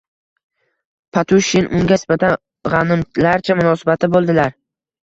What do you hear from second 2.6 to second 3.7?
g‘animlarcha